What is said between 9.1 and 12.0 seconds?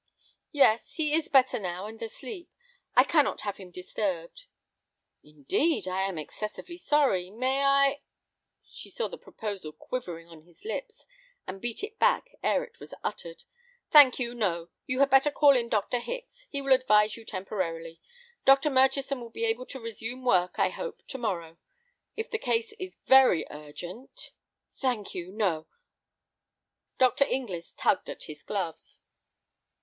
proposal quivering on his lips, and beat it